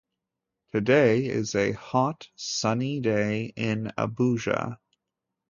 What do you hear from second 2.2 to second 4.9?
sunny day in Abuja